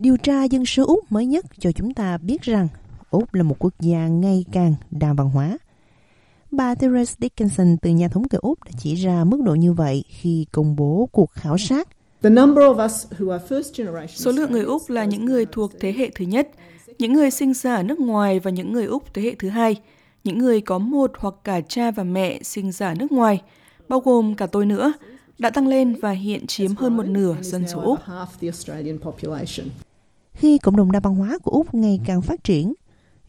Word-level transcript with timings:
Điều 0.00 0.16
tra 0.16 0.44
dân 0.44 0.66
số 0.66 0.86
Úc 0.86 1.12
mới 1.12 1.26
nhất 1.26 1.44
cho 1.58 1.72
chúng 1.72 1.94
ta 1.94 2.18
biết 2.18 2.42
rằng 2.42 2.68
Úc 3.10 3.34
là 3.34 3.42
một 3.42 3.56
quốc 3.58 3.74
gia 3.80 4.08
ngày 4.08 4.44
càng 4.52 4.74
đa 4.90 5.12
văn 5.12 5.30
hóa. 5.30 5.58
Bà 6.50 6.74
Therese 6.74 7.16
Dickinson 7.20 7.76
từ 7.82 7.90
nhà 7.90 8.08
thống 8.08 8.28
kê 8.28 8.38
Úc 8.42 8.64
đã 8.64 8.70
chỉ 8.78 8.94
ra 8.94 9.24
mức 9.24 9.40
độ 9.44 9.54
như 9.54 9.72
vậy 9.72 10.04
khi 10.08 10.46
công 10.52 10.76
bố 10.76 11.08
cuộc 11.12 11.30
khảo 11.30 11.58
sát. 11.58 11.88
Số 14.08 14.32
lượng 14.32 14.52
người 14.52 14.62
Úc 14.62 14.90
là 14.90 15.04
những 15.04 15.24
người 15.24 15.46
thuộc 15.46 15.72
thế 15.80 15.92
hệ 15.92 16.10
thứ 16.14 16.24
nhất, 16.24 16.48
những 16.98 17.12
người 17.12 17.30
sinh 17.30 17.54
ra 17.54 17.74
ở 17.74 17.82
nước 17.82 18.00
ngoài 18.00 18.40
và 18.40 18.50
những 18.50 18.72
người 18.72 18.84
Úc 18.84 19.14
thế 19.14 19.22
hệ 19.22 19.34
thứ 19.38 19.48
hai, 19.48 19.76
những 20.24 20.38
người 20.38 20.60
có 20.60 20.78
một 20.78 21.12
hoặc 21.18 21.34
cả 21.44 21.60
cha 21.60 21.90
và 21.90 22.04
mẹ 22.04 22.42
sinh 22.42 22.72
ra 22.72 22.88
ở 22.88 22.94
nước 22.94 23.12
ngoài, 23.12 23.42
bao 23.88 24.00
gồm 24.00 24.34
cả 24.34 24.46
tôi 24.46 24.66
nữa, 24.66 24.92
đã 25.38 25.50
tăng 25.50 25.66
lên 25.66 25.94
và 26.00 26.10
hiện 26.10 26.46
chiếm 26.46 26.74
hơn 26.76 26.96
một 26.96 27.06
nửa 27.06 27.36
dân 27.40 27.68
số 27.68 27.82
Úc. 27.82 27.98
Khi 30.40 30.58
cộng 30.58 30.76
đồng 30.76 30.92
đa 30.92 31.00
văn 31.00 31.14
hóa 31.14 31.38
của 31.38 31.50
Úc 31.50 31.74
ngày 31.74 32.00
càng 32.04 32.22
phát 32.22 32.44
triển, 32.44 32.72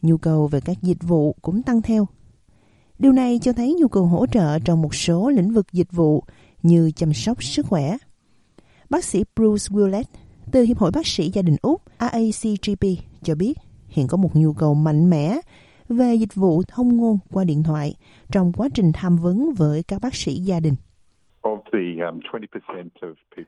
nhu 0.02 0.16
cầu 0.16 0.46
về 0.46 0.60
các 0.60 0.82
dịch 0.82 1.02
vụ 1.02 1.36
cũng 1.42 1.62
tăng 1.62 1.82
theo. 1.82 2.06
Điều 2.98 3.12
này 3.12 3.38
cho 3.42 3.52
thấy 3.52 3.76
nhu 3.80 3.88
cầu 3.88 4.06
hỗ 4.06 4.26
trợ 4.26 4.58
trong 4.58 4.82
một 4.82 4.94
số 4.94 5.30
lĩnh 5.30 5.50
vực 5.50 5.72
dịch 5.72 5.92
vụ 5.92 6.24
như 6.62 6.90
chăm 6.96 7.12
sóc 7.12 7.42
sức 7.42 7.66
khỏe. 7.66 7.96
Bác 8.90 9.04
sĩ 9.04 9.24
Bruce 9.36 9.64
Willett 9.68 10.04
từ 10.50 10.62
Hiệp 10.62 10.78
hội 10.78 10.90
Bác 10.90 11.06
sĩ 11.06 11.30
Gia 11.30 11.42
đình 11.42 11.56
Úc 11.62 11.82
AACGP 11.96 12.84
cho 13.22 13.34
biết 13.34 13.58
hiện 13.88 14.06
có 14.08 14.16
một 14.16 14.36
nhu 14.36 14.52
cầu 14.52 14.74
mạnh 14.74 15.10
mẽ 15.10 15.38
về 15.88 16.14
dịch 16.14 16.34
vụ 16.34 16.62
thông 16.68 16.96
ngôn 16.96 17.18
qua 17.32 17.44
điện 17.44 17.62
thoại 17.62 17.94
trong 18.30 18.52
quá 18.52 18.68
trình 18.74 18.92
tham 18.92 19.16
vấn 19.16 19.54
với 19.54 19.82
các 19.82 20.02
bác 20.02 20.14
sĩ 20.14 20.34
gia 20.34 20.60
đình. 20.60 20.74
Um, 21.42 21.58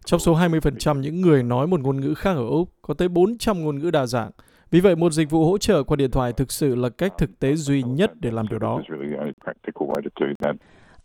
trong 0.04 0.20
số 0.20 0.34
20% 0.34 1.00
những 1.00 1.20
người 1.20 1.42
nói 1.42 1.66
một 1.66 1.80
ngôn 1.80 2.00
ngữ 2.00 2.14
khác 2.14 2.32
ở 2.32 2.48
Úc, 2.48 2.68
có 2.82 2.94
tới 2.94 3.08
400 3.08 3.62
ngôn 3.62 3.78
ngữ 3.78 3.90
đa 3.90 4.06
dạng. 4.06 4.30
Vì 4.70 4.80
vậy, 4.80 4.96
một 4.96 5.12
dịch 5.12 5.30
vụ 5.30 5.44
hỗ 5.44 5.58
trợ 5.58 5.82
qua 5.82 5.96
điện 5.96 6.10
thoại 6.10 6.32
thực 6.32 6.52
sự 6.52 6.74
là 6.74 6.88
cách 6.88 7.12
thực 7.18 7.38
tế 7.38 7.54
duy 7.54 7.82
nhất 7.82 8.10
để 8.20 8.30
làm 8.30 8.48
điều 8.48 8.58
đó. 8.58 8.80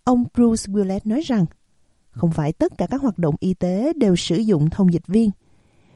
Ông 0.03 0.23
Bruce 0.33 0.73
Willett 0.73 0.99
nói 1.05 1.21
rằng, 1.21 1.45
không 2.09 2.31
phải 2.31 2.53
tất 2.53 2.77
cả 2.77 2.87
các 2.89 3.01
hoạt 3.01 3.17
động 3.17 3.35
y 3.39 3.53
tế 3.53 3.93
đều 3.95 4.15
sử 4.15 4.35
dụng 4.35 4.69
thông 4.69 4.93
dịch 4.93 5.07
viên, 5.07 5.31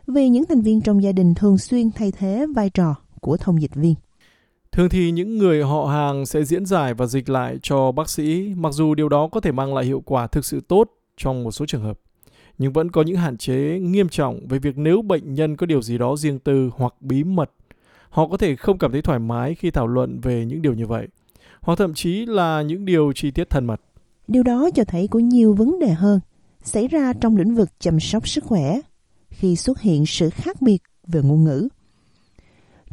vì 0.07 0.29
những 0.29 0.45
thành 0.45 0.61
viên 0.61 0.81
trong 0.81 1.03
gia 1.03 1.11
đình 1.11 1.33
thường 1.35 1.57
xuyên 1.57 1.91
thay 1.91 2.11
thế 2.11 2.45
vai 2.55 2.69
trò 2.69 2.95
của 3.21 3.37
thông 3.37 3.61
dịch 3.61 3.75
viên. 3.75 3.95
Thường 4.73 4.89
thì 4.89 5.11
những 5.11 5.37
người 5.37 5.63
họ 5.63 5.85
hàng 5.85 6.25
sẽ 6.25 6.43
diễn 6.43 6.65
giải 6.65 6.93
và 6.93 7.05
dịch 7.05 7.29
lại 7.29 7.57
cho 7.61 7.91
bác 7.91 8.09
sĩ, 8.09 8.53
mặc 8.55 8.73
dù 8.73 8.95
điều 8.95 9.09
đó 9.09 9.27
có 9.27 9.39
thể 9.39 9.51
mang 9.51 9.75
lại 9.75 9.85
hiệu 9.85 10.03
quả 10.05 10.27
thực 10.27 10.45
sự 10.45 10.61
tốt 10.67 10.89
trong 11.17 11.43
một 11.43 11.51
số 11.51 11.65
trường 11.65 11.83
hợp. 11.83 11.99
Nhưng 12.57 12.73
vẫn 12.73 12.91
có 12.91 13.01
những 13.01 13.15
hạn 13.15 13.37
chế 13.37 13.79
nghiêm 13.79 14.09
trọng 14.09 14.47
về 14.47 14.59
việc 14.59 14.77
nếu 14.77 15.01
bệnh 15.01 15.33
nhân 15.33 15.55
có 15.55 15.65
điều 15.65 15.81
gì 15.81 15.97
đó 15.97 16.15
riêng 16.15 16.39
tư 16.39 16.69
hoặc 16.75 16.93
bí 16.99 17.23
mật, 17.23 17.51
họ 18.09 18.27
có 18.27 18.37
thể 18.37 18.55
không 18.55 18.77
cảm 18.77 18.91
thấy 18.91 19.01
thoải 19.01 19.19
mái 19.19 19.55
khi 19.55 19.71
thảo 19.71 19.87
luận 19.87 20.19
về 20.21 20.45
những 20.45 20.61
điều 20.61 20.73
như 20.73 20.87
vậy, 20.87 21.07
hoặc 21.61 21.75
thậm 21.79 21.93
chí 21.93 22.25
là 22.25 22.61
những 22.61 22.85
điều 22.85 23.13
chi 23.15 23.31
tiết 23.31 23.49
thân 23.49 23.65
mật. 23.65 23.81
Điều 24.27 24.43
đó 24.43 24.69
cho 24.75 24.83
thấy 24.83 25.07
có 25.07 25.19
nhiều 25.19 25.53
vấn 25.53 25.79
đề 25.79 25.89
hơn 25.89 26.19
xảy 26.63 26.87
ra 26.87 27.13
trong 27.13 27.37
lĩnh 27.37 27.55
vực 27.55 27.69
chăm 27.79 27.99
sóc 27.99 28.27
sức 28.27 28.43
khỏe 28.43 28.79
khi 29.29 29.55
xuất 29.55 29.81
hiện 29.81 30.05
sự 30.05 30.29
khác 30.29 30.61
biệt 30.61 30.77
về 31.07 31.21
ngôn 31.21 31.43
ngữ. 31.43 31.67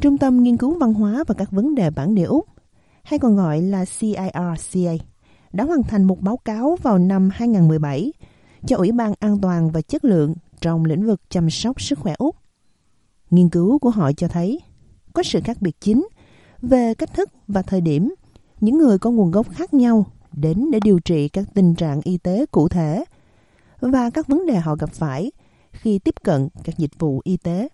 Trung 0.01 0.17
tâm 0.17 0.43
Nghiên 0.43 0.57
cứu 0.57 0.77
Văn 0.79 0.93
hóa 0.93 1.23
và 1.27 1.35
các 1.37 1.51
vấn 1.51 1.75
đề 1.75 1.89
bản 1.89 2.15
địa 2.15 2.23
Úc, 2.23 2.45
hay 3.03 3.19
còn 3.19 3.35
gọi 3.35 3.61
là 3.61 3.85
CIRCA, 3.99 4.93
đã 5.53 5.63
hoàn 5.63 5.83
thành 5.83 6.03
một 6.03 6.21
báo 6.21 6.37
cáo 6.37 6.77
vào 6.81 6.97
năm 6.97 7.29
2017 7.33 8.13
cho 8.67 8.77
Ủy 8.77 8.91
ban 8.91 9.13
An 9.19 9.37
toàn 9.41 9.71
và 9.71 9.81
Chất 9.81 10.05
lượng 10.05 10.35
trong 10.61 10.85
lĩnh 10.85 11.05
vực 11.05 11.21
chăm 11.29 11.49
sóc 11.49 11.81
sức 11.81 11.99
khỏe 11.99 12.13
Úc. 12.17 12.35
Nghiên 13.29 13.49
cứu 13.49 13.79
của 13.79 13.89
họ 13.89 14.11
cho 14.11 14.27
thấy 14.27 14.59
có 15.13 15.23
sự 15.23 15.39
khác 15.43 15.57
biệt 15.61 15.81
chính 15.81 16.07
về 16.61 16.93
cách 16.93 17.13
thức 17.13 17.29
và 17.47 17.61
thời 17.61 17.81
điểm 17.81 18.13
những 18.59 18.77
người 18.77 18.97
có 18.97 19.11
nguồn 19.11 19.31
gốc 19.31 19.47
khác 19.51 19.73
nhau 19.73 20.05
đến 20.31 20.71
để 20.71 20.79
điều 20.83 20.99
trị 20.99 21.29
các 21.29 21.45
tình 21.53 21.75
trạng 21.75 22.01
y 22.03 22.17
tế 22.17 22.45
cụ 22.45 22.67
thể 22.67 23.05
và 23.79 24.09
các 24.09 24.27
vấn 24.27 24.45
đề 24.45 24.55
họ 24.55 24.75
gặp 24.75 24.89
phải 24.89 25.31
khi 25.71 25.99
tiếp 25.99 26.15
cận 26.23 26.49
các 26.63 26.77
dịch 26.77 26.99
vụ 26.99 27.21
y 27.23 27.37
tế. 27.37 27.67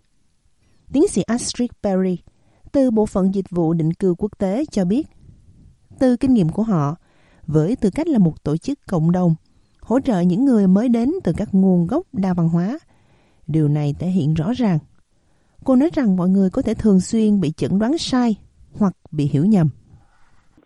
Tiến 0.93 1.07
sĩ 1.07 1.21
Astrid 1.21 1.69
Perry 1.83 2.17
từ 2.71 2.91
Bộ 2.91 3.05
phận 3.05 3.35
Dịch 3.35 3.45
vụ 3.49 3.73
Định 3.73 3.93
cư 3.93 4.15
Quốc 4.17 4.39
tế 4.39 4.65
cho 4.71 4.85
biết, 4.85 5.07
từ 5.99 6.17
kinh 6.17 6.33
nghiệm 6.33 6.49
của 6.49 6.63
họ, 6.63 6.95
với 7.47 7.75
tư 7.81 7.89
cách 7.95 8.07
là 8.07 8.19
một 8.19 8.43
tổ 8.43 8.57
chức 8.57 8.79
cộng 8.87 9.11
đồng, 9.11 9.35
hỗ 9.81 9.99
trợ 9.99 10.19
những 10.19 10.45
người 10.45 10.67
mới 10.67 10.89
đến 10.89 11.11
từ 11.23 11.33
các 11.37 11.49
nguồn 11.51 11.87
gốc 11.87 12.03
đa 12.13 12.33
văn 12.33 12.49
hóa. 12.49 12.79
Điều 13.47 13.67
này 13.67 13.95
thể 13.99 14.07
hiện 14.07 14.33
rõ 14.33 14.51
ràng. 14.53 14.79
Cô 15.65 15.75
nói 15.75 15.89
rằng 15.93 16.15
mọi 16.15 16.29
người 16.29 16.49
có 16.49 16.61
thể 16.61 16.73
thường 16.73 16.99
xuyên 16.99 17.39
bị 17.39 17.51
chẩn 17.51 17.79
đoán 17.79 17.97
sai 17.97 18.35
hoặc 18.79 18.93
bị 19.11 19.25
hiểu 19.25 19.45
nhầm. 19.45 19.69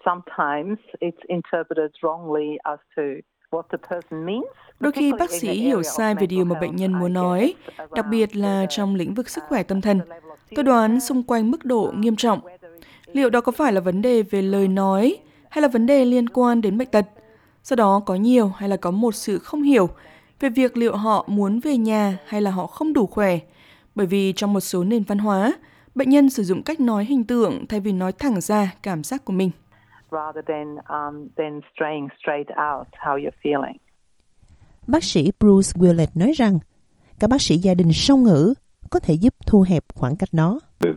Sometimes 0.06 0.80
it's 1.00 1.22
interpreted 1.28 1.92
wrongly 2.02 2.58
as 2.64 2.80
to 2.98 3.04
Đôi 4.80 4.92
khi 4.92 5.14
bác 5.20 5.30
sĩ 5.32 5.54
hiểu 5.54 5.84
sai 5.84 6.16
về 6.16 6.28
điều 6.28 6.46
mà 6.46 6.60
bệnh 6.60 6.76
nhân 6.76 6.94
muốn 6.94 7.14
nói, 7.14 7.54
đặc 7.96 8.06
biệt 8.12 8.36
là 8.36 8.66
trong 8.70 8.96
lĩnh 8.96 9.14
vực 9.14 9.30
sức 9.30 9.44
khỏe 9.50 9.64
tâm 9.64 9.82
thần. 9.82 10.00
Tôi 10.56 10.64
đoán 10.64 11.00
xung 11.00 11.24
quanh 11.24 11.52
mức 11.52 11.66
độ 11.66 11.94
nghiêm 11.96 12.16
trọng. 12.16 12.40
Liệu 13.06 13.30
đó 13.30 13.42
có 13.42 13.52
phải 13.52 13.74
là 13.74 13.82
vấn 13.82 14.02
đề 14.02 14.24
về 14.24 14.42
lời 14.42 14.68
nói 14.68 15.18
hay 15.50 15.62
là 15.62 15.68
vấn 15.68 15.86
đề 15.86 16.06
liên 16.06 16.30
quan 16.30 16.62
đến 16.62 16.78
bệnh 16.78 16.88
tật? 16.88 17.06
Sau 17.64 17.76
đó 17.76 18.02
có 18.06 18.16
nhiều 18.16 18.48
hay 18.48 18.70
là 18.70 18.78
có 18.78 18.92
một 18.92 19.16
sự 19.16 19.40
không 19.40 19.62
hiểu 19.62 19.90
về 20.40 20.50
việc 20.50 20.78
liệu 20.78 20.96
họ 20.96 21.26
muốn 21.28 21.60
về 21.60 21.78
nhà 21.78 22.18
hay 22.26 22.42
là 22.42 22.52
họ 22.52 22.68
không 22.68 22.94
đủ 22.94 23.06
khỏe. 23.06 23.40
Bởi 23.96 24.08
vì 24.08 24.34
trong 24.36 24.54
một 24.54 24.60
số 24.60 24.84
nền 24.84 25.04
văn 25.04 25.18
hóa, 25.18 25.54
bệnh 25.96 26.10
nhân 26.10 26.30
sử 26.30 26.44
dụng 26.44 26.64
cách 26.64 26.80
nói 26.80 27.06
hình 27.06 27.24
tượng 27.24 27.66
thay 27.68 27.80
vì 27.80 27.92
nói 27.92 28.12
thẳng 28.12 28.42
ra 28.42 28.74
cảm 28.84 29.04
giác 29.04 29.26
của 29.26 29.34
mình 29.34 29.52
rather 30.12 30.42
than 30.48 30.78
um, 30.90 31.30
than 31.38 31.62
straying 31.74 32.08
straight 32.20 32.50
out 32.58 32.88
how 32.94 33.18
you're 33.18 33.40
feeling. 33.44 33.78
Bác 34.88 35.04
sĩ 35.04 35.32
Bruce 35.40 35.72
Willett 35.76 36.08
nói 36.16 36.32
rằng 36.32 36.60
các 37.20 37.30
bác 37.30 37.42
sĩ 37.42 37.58
gia 37.58 37.74
đình 37.74 37.94
song 37.94 38.24
ngữ 38.24 38.54
có 38.90 39.00
thể 39.00 39.14
giúp 39.14 39.34
thu 39.46 39.66
hẹp 39.68 39.84
khoảng 39.96 40.16
cách 40.16 40.30
đó. 40.32 40.60
Uh, 40.90 40.96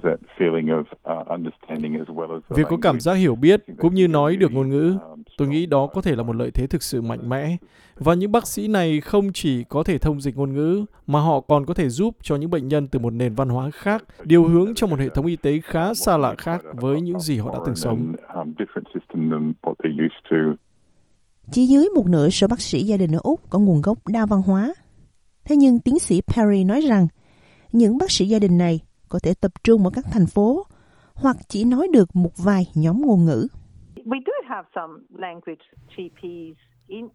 Việc 2.56 2.66
có 2.68 2.76
cảm 2.82 3.00
giác 3.00 3.14
hiểu 3.14 3.34
biết 3.34 3.64
cũng 3.78 3.94
như 3.94 4.08
nói 4.08 4.36
được 4.36 4.52
ngôn 4.52 4.68
ngữ, 4.68 4.96
tôi 5.38 5.48
nghĩ 5.48 5.66
đó 5.66 5.86
có 5.86 6.02
thể 6.02 6.16
là 6.16 6.22
một 6.22 6.36
lợi 6.36 6.50
thế 6.50 6.66
thực 6.66 6.82
sự 6.82 7.02
mạnh 7.02 7.28
mẽ. 7.28 7.56
Và 7.96 8.14
những 8.14 8.32
bác 8.32 8.46
sĩ 8.46 8.68
này 8.68 9.00
không 9.00 9.32
chỉ 9.34 9.64
có 9.64 9.82
thể 9.82 9.98
thông 9.98 10.20
dịch 10.20 10.36
ngôn 10.36 10.52
ngữ, 10.52 10.84
mà 11.06 11.20
họ 11.20 11.40
còn 11.40 11.66
có 11.66 11.74
thể 11.74 11.88
giúp 11.88 12.16
cho 12.22 12.36
những 12.36 12.50
bệnh 12.50 12.68
nhân 12.68 12.88
từ 12.88 12.98
một 12.98 13.12
nền 13.12 13.34
văn 13.34 13.48
hóa 13.48 13.70
khác 13.70 14.04
điều 14.24 14.44
hướng 14.44 14.74
trong 14.74 14.90
một 14.90 14.98
hệ 14.98 15.08
thống 15.08 15.26
y 15.26 15.36
tế 15.36 15.60
khá 15.64 15.94
xa 15.94 16.16
lạ 16.16 16.34
khác 16.38 16.62
với 16.72 17.00
những 17.00 17.20
gì 17.20 17.38
họ 17.38 17.52
đã 17.52 17.58
từng 17.66 17.76
sống. 17.76 18.12
Chỉ 21.50 21.66
dưới 21.66 21.88
một 21.94 22.06
nửa 22.06 22.30
số 22.30 22.46
bác 22.46 22.60
sĩ 22.60 22.82
gia 22.82 22.96
đình 22.96 23.12
ở 23.12 23.18
Úc 23.22 23.50
có 23.50 23.58
nguồn 23.58 23.82
gốc 23.82 23.98
đa 24.08 24.26
văn 24.26 24.42
hóa. 24.42 24.74
Thế 25.44 25.56
nhưng 25.56 25.78
tiến 25.78 25.98
sĩ 25.98 26.20
Perry 26.20 26.64
nói 26.64 26.80
rằng 26.80 27.06
những 27.72 27.98
bác 27.98 28.10
sĩ 28.10 28.28
gia 28.28 28.38
đình 28.38 28.58
này 28.58 28.80
có 29.09 29.19
thể 29.19 29.34
tập 29.34 29.53
trung 29.65 29.84
ở 29.84 29.91
các 29.94 30.04
thành 30.12 30.26
phố 30.26 30.66
hoặc 31.15 31.37
chỉ 31.48 31.65
nói 31.65 31.88
được 31.92 32.16
một 32.16 32.31
vài 32.37 32.66
nhóm 32.75 33.03
ngôn 33.06 33.25
ngữ. 33.25 33.47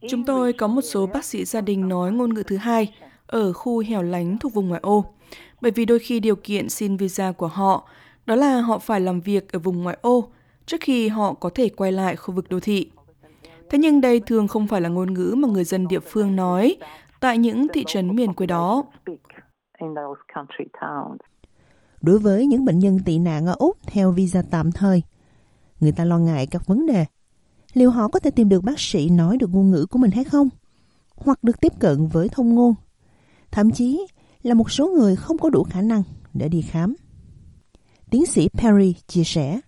Chúng 0.10 0.26
tôi 0.26 0.54
có 0.54 0.68
một 0.68 0.82
số 0.82 1.08
bác 1.08 1.26
sĩ 1.26 1.46
gia 1.46 1.62
đình 1.62 1.88
nói 1.88 2.12
ngôn 2.12 2.34
ngữ 2.34 2.44
thứ 2.44 2.58
hai 2.58 2.94
ở 3.28 3.54
khu 3.54 3.84
hẻo 3.88 4.02
lánh 4.04 4.38
thuộc 4.38 4.54
vùng 4.54 4.68
ngoại 4.68 4.82
ô, 4.84 5.06
bởi 5.62 5.72
vì 5.72 5.86
đôi 5.86 6.00
khi 6.00 6.20
điều 6.20 6.36
kiện 6.36 6.70
xin 6.70 6.98
visa 6.98 7.32
của 7.32 7.48
họ 7.48 7.90
đó 8.26 8.36
là 8.36 8.62
họ 8.62 8.80
phải 8.80 9.02
làm 9.02 9.22
việc 9.22 9.52
ở 9.52 9.60
vùng 9.60 9.84
ngoại 9.84 9.98
ô 10.02 10.32
trước 10.66 10.82
khi 10.82 11.08
họ 11.08 11.34
có 11.34 11.50
thể 11.56 11.70
quay 11.70 11.92
lại 11.92 12.16
khu 12.16 12.34
vực 12.34 12.50
đô 12.50 12.60
thị. 12.60 12.92
Thế 13.70 13.78
nhưng 13.78 14.02
đây 14.02 14.20
thường 14.20 14.48
không 14.48 14.68
phải 14.68 14.82
là 14.82 14.90
ngôn 14.90 15.14
ngữ 15.14 15.36
mà 15.38 15.48
người 15.48 15.64
dân 15.64 15.88
địa 15.88 16.00
phương 16.00 16.36
nói 16.36 16.76
tại 17.20 17.38
những 17.38 17.68
thị 17.74 17.84
trấn 17.88 18.16
miền 18.16 18.34
quê 18.34 18.48
đó. 18.48 18.84
Đối 22.02 22.20
với 22.20 22.46
những 22.46 22.66
bệnh 22.66 22.80
nhân 22.80 23.00
tị 23.06 23.20
nạn 23.20 23.46
ở 23.46 23.56
Úc 23.60 23.78
theo 23.88 24.12
visa 24.12 24.42
tạm 24.52 24.72
thời, 24.72 25.04
người 25.80 25.92
ta 25.92 26.06
lo 26.06 26.18
ngại 26.18 26.48
các 26.52 26.68
vấn 26.68 26.86
đề. 26.86 27.06
Liệu 27.74 27.92
họ 27.92 28.08
có 28.08 28.20
thể 28.20 28.32
tìm 28.32 28.50
được 28.50 28.64
bác 28.64 28.80
sĩ 28.80 29.10
nói 29.10 29.38
được 29.38 29.50
ngôn 29.52 29.72
ngữ 29.72 29.86
của 29.90 30.00
mình 30.00 30.12
hay 30.12 30.24
không? 30.24 30.50
Hoặc 31.16 31.44
được 31.44 31.62
tiếp 31.62 31.72
cận 31.80 32.08
với 32.08 32.30
thông 32.30 32.56
ngôn? 32.56 32.74
Thậm 33.52 33.72
chí 33.72 34.08
là 34.44 34.54
một 34.54 34.72
số 34.72 34.88
người 34.88 35.16
không 35.16 35.38
có 35.38 35.50
đủ 35.50 35.64
khả 35.64 35.82
năng 35.82 36.04
để 36.34 36.50
đi 36.50 36.62
khám. 36.62 36.96
Tiến 38.10 38.26
sĩ 38.26 38.50
Perry 38.50 38.94
chia 39.08 39.24
sẻ. 39.24 39.60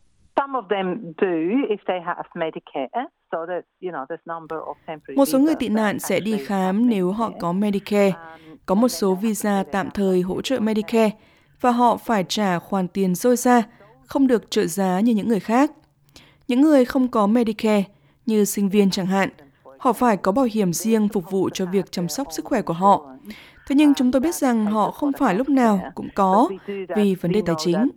Một 5.15 5.25
số 5.25 5.39
người 5.39 5.55
tị 5.55 5.69
nạn 5.69 5.99
sẽ 5.99 6.19
đi 6.19 6.37
khám 6.45 6.89
nếu 6.89 7.11
họ 7.11 7.31
có 7.39 7.51
Medicare. 7.51 8.13
Có 8.65 8.75
một 8.75 8.87
số 8.87 9.15
visa 9.15 9.63
tạm 9.71 9.89
thời 9.93 10.21
hỗ 10.21 10.41
trợ 10.41 10.59
Medicare 10.59 11.11
và 11.61 11.71
họ 11.71 11.97
phải 11.97 12.25
trả 12.27 12.59
khoản 12.59 12.87
tiền 12.87 13.15
dôi 13.15 13.35
ra, 13.35 13.63
không 14.05 14.27
được 14.27 14.51
trợ 14.51 14.65
giá 14.65 14.99
như 14.99 15.13
những 15.13 15.27
người 15.27 15.39
khác. 15.39 15.71
Những 16.47 16.61
người 16.61 16.85
không 16.85 17.07
có 17.07 17.27
Medicare, 17.27 17.83
như 18.25 18.45
sinh 18.45 18.69
viên 18.69 18.89
chẳng 18.89 19.05
hạn, 19.05 19.29
Họ 19.81 19.93
phải 19.93 20.17
có 20.17 20.31
bảo 20.31 20.47
hiểm 20.51 20.73
riêng 20.73 21.07
phục 21.07 21.31
vụ 21.31 21.49
cho 21.53 21.65
việc 21.65 21.91
chăm 21.91 22.07
sóc 22.07 22.27
sức 22.31 22.45
khỏe 22.45 22.61
của 22.61 22.73
họ. 22.73 23.09
Thế 23.67 23.75
nhưng 23.75 23.93
chúng 23.93 24.11
tôi 24.11 24.19
biết 24.19 24.35
rằng 24.35 24.65
họ 24.65 24.91
không 24.91 25.11
phải 25.19 25.35
lúc 25.35 25.49
nào 25.49 25.79
cũng 25.95 26.07
có 26.15 26.49
vì 26.95 27.15
vấn 27.15 27.31
đề 27.31 27.41
tài 27.45 27.55
chính. 27.59 27.89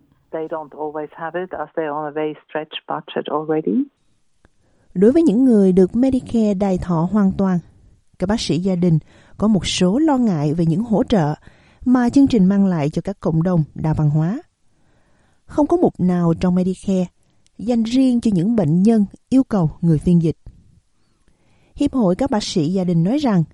Đối 4.94 5.12
với 5.12 5.22
những 5.22 5.44
người 5.44 5.72
được 5.72 5.96
Medicare 5.96 6.54
đài 6.54 6.78
thọ 6.78 7.08
hoàn 7.12 7.32
toàn, 7.38 7.58
các 8.18 8.28
bác 8.28 8.40
sĩ 8.40 8.58
gia 8.58 8.74
đình 8.74 8.98
có 9.38 9.48
một 9.48 9.66
số 9.66 9.98
lo 9.98 10.16
ngại 10.16 10.54
về 10.54 10.64
những 10.66 10.82
hỗ 10.82 11.04
trợ 11.04 11.34
mà 11.84 12.08
chương 12.08 12.26
trình 12.26 12.44
mang 12.44 12.66
lại 12.66 12.90
cho 12.90 13.02
các 13.02 13.20
cộng 13.20 13.42
đồng 13.42 13.64
đa 13.74 13.94
văn 13.94 14.10
hóa. 14.10 14.42
Không 15.46 15.66
có 15.66 15.76
mục 15.76 16.00
nào 16.00 16.34
trong 16.40 16.54
Medicare 16.54 17.06
dành 17.58 17.82
riêng 17.82 18.20
cho 18.20 18.30
những 18.34 18.56
bệnh 18.56 18.82
nhân 18.82 19.04
yêu 19.28 19.44
cầu 19.44 19.70
người 19.80 19.98
phiên 19.98 20.22
dịch. 20.22 20.36
Hiệp 21.76 21.92
hội 21.92 22.16
các 22.16 22.30
bác 22.30 22.42
sĩ 22.42 22.66
gia 22.66 22.84
đình 22.84 23.04
nói 23.04 23.18
rằng, 23.18 23.44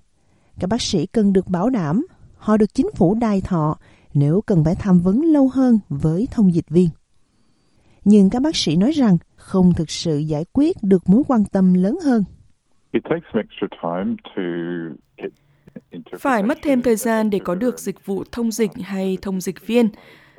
các 0.61 0.67
bác 0.67 0.83
sĩ 0.83 1.07
cần 1.07 1.33
được 1.33 1.49
bảo 1.49 1.71
đảm 1.71 2.07
họ 2.37 2.57
được 2.57 2.75
chính 2.75 2.91
phủ 2.95 3.15
đài 3.15 3.41
thọ 3.41 3.79
nếu 4.15 4.41
cần 4.47 4.65
phải 4.65 4.75
tham 4.75 4.99
vấn 4.99 5.23
lâu 5.23 5.49
hơn 5.49 5.79
với 5.89 6.29
thông 6.31 6.55
dịch 6.55 6.69
viên. 6.69 6.89
Nhưng 8.05 8.31
các 8.31 8.43
bác 8.43 8.57
sĩ 8.57 8.77
nói 8.77 8.91
rằng 8.91 9.17
không 9.37 9.73
thực 9.77 9.91
sự 9.91 10.19
giải 10.19 10.45
quyết 10.53 10.77
được 10.83 11.09
mối 11.09 11.23
quan 11.29 11.45
tâm 11.45 11.75
lớn 11.75 11.99
hơn. 12.05 12.25
Phải 16.19 16.43
mất 16.43 16.59
thêm 16.63 16.83
thời 16.83 16.97
gian 16.97 17.31
để 17.31 17.39
có 17.45 17.55
được 17.55 17.79
dịch 17.79 18.07
vụ 18.07 18.25
thông 18.33 18.51
dịch 18.51 18.71
hay 18.83 19.19
thông 19.23 19.41
dịch 19.41 19.67
viên. 19.67 19.89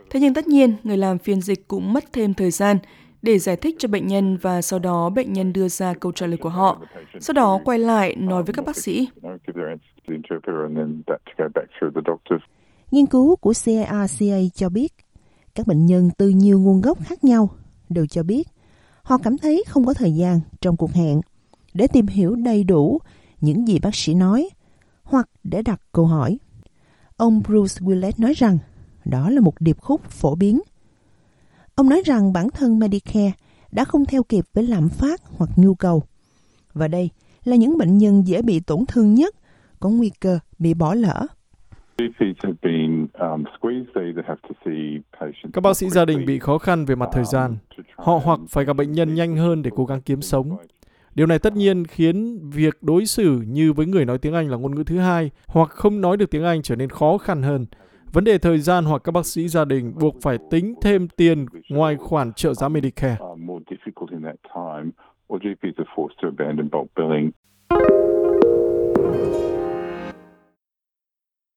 Thế 0.10 0.20
nhưng 0.20 0.34
tất 0.34 0.48
nhiên, 0.48 0.76
người 0.84 0.98
làm 0.98 1.18
phiên 1.18 1.42
dịch 1.42 1.68
cũng 1.68 1.94
mất 1.94 2.04
thêm 2.14 2.34
thời 2.34 2.52
gian 2.52 2.78
để 3.22 3.40
giải 3.40 3.56
thích 3.56 3.76
cho 3.80 3.88
bệnh 3.88 4.08
nhân 4.08 4.38
và 4.38 4.62
sau 4.62 4.80
đó 4.80 5.10
bệnh 5.10 5.34
nhân 5.34 5.54
đưa 5.54 5.68
ra 5.68 5.94
câu 5.94 6.12
trả 6.12 6.28
lời 6.28 6.38
của 6.38 6.50
họ. 6.50 6.82
Sau 7.20 7.34
đó 7.34 7.60
quay 7.66 7.80
lại 7.80 8.16
nói 8.16 8.44
với 8.44 8.54
các 8.54 8.66
bác 8.66 8.78
sĩ. 8.78 9.08
Nghiên 12.92 13.06
cứu 13.06 13.36
của 13.36 13.54
CARCA 13.66 14.38
cho 14.56 14.70
biết, 14.70 14.94
các 15.56 15.68
bệnh 15.68 15.86
nhân 15.86 16.10
từ 16.18 16.30
nhiều 16.30 16.60
nguồn 16.60 16.82
gốc 16.82 16.98
khác 17.04 17.24
nhau 17.24 17.50
đều 17.90 18.06
cho 18.06 18.24
biết 18.24 18.48
họ 19.04 19.18
cảm 19.18 19.38
thấy 19.38 19.64
không 19.68 19.86
có 19.86 19.94
thời 19.94 20.12
gian 20.12 20.40
trong 20.62 20.78
cuộc 20.78 20.92
hẹn 20.92 21.22
để 21.74 21.88
tìm 21.88 22.08
hiểu 22.08 22.36
đầy 22.36 22.64
đủ 22.64 23.00
những 23.42 23.68
gì 23.68 23.80
bác 23.80 23.96
sĩ 23.96 24.14
nói 24.14 24.50
hoặc 25.12 25.30
để 25.44 25.62
đặt 25.62 25.82
câu 25.92 26.06
hỏi. 26.06 26.38
Ông 27.18 27.42
Bruce 27.48 27.86
Willett 27.86 28.12
nói 28.18 28.34
rằng 28.34 28.58
đó 29.06 29.30
là 29.30 29.42
một 29.42 29.54
điệp 29.60 29.78
khúc 29.82 30.04
phổ 30.04 30.36
biến 30.36 30.60
Ông 31.76 31.90
nói 31.90 32.02
rằng 32.06 32.34
bản 32.34 32.50
thân 32.50 32.80
Medicare 32.80 33.32
đã 33.72 33.86
không 33.86 34.06
theo 34.06 34.24
kịp 34.24 34.46
với 34.54 34.64
lạm 34.64 34.90
phát 34.90 35.22
hoặc 35.38 35.50
nhu 35.56 35.76
cầu. 35.76 36.04
Và 36.74 36.88
đây 36.88 37.10
là 37.44 37.56
những 37.56 37.78
bệnh 37.78 37.98
nhân 37.98 38.28
dễ 38.28 38.42
bị 38.42 38.60
tổn 38.60 38.80
thương 38.88 39.14
nhất, 39.14 39.36
có 39.80 39.90
nguy 39.90 40.12
cơ 40.20 40.40
bị 40.60 40.74
bỏ 40.74 40.94
lỡ. 40.94 41.28
Các 45.54 45.62
bác 45.64 45.78
sĩ 45.78 45.90
gia 45.90 46.06
đình 46.06 46.26
bị 46.26 46.40
khó 46.40 46.58
khăn 46.58 46.86
về 46.86 46.96
mặt 46.96 47.10
thời 47.12 47.26
gian. 47.26 47.58
Họ 47.96 48.20
hoặc 48.24 48.40
phải 48.50 48.66
gặp 48.66 48.74
bệnh 48.74 48.92
nhân 48.92 49.14
nhanh 49.14 49.38
hơn 49.38 49.62
để 49.62 49.72
cố 49.76 49.86
gắng 49.86 50.02
kiếm 50.02 50.22
sống. 50.22 50.58
Điều 51.16 51.28
này 51.28 51.40
tất 51.40 51.56
nhiên 51.56 51.88
khiến 51.88 52.40
việc 52.50 52.78
đối 52.82 53.06
xử 53.06 53.42
như 53.48 53.74
với 53.74 53.86
người 53.86 54.06
nói 54.06 54.18
tiếng 54.18 54.34
Anh 54.34 54.50
là 54.50 54.58
ngôn 54.58 54.76
ngữ 54.76 54.84
thứ 54.84 54.98
hai 54.98 55.32
hoặc 55.48 55.70
không 55.70 56.02
nói 56.02 56.18
được 56.18 56.32
tiếng 56.32 56.44
Anh 56.44 56.62
trở 56.62 56.76
nên 56.76 56.90
khó 56.90 57.18
khăn 57.18 57.44
hơn. 57.44 57.66
Vấn 58.14 58.24
đề 58.24 58.38
thời 58.38 58.60
gian 58.60 58.86
hoặc 58.86 59.02
các 59.04 59.12
bác 59.12 59.26
sĩ 59.26 59.48
gia 59.48 59.66
đình 59.66 59.94
buộc 60.00 60.16
phải 60.22 60.38
tính 60.52 60.74
thêm 60.82 61.08
tiền 61.08 61.46
ngoài 61.70 61.96
khoản 61.96 62.34
trợ 62.34 62.54
giá 62.54 62.70
Medicare. 62.70 63.18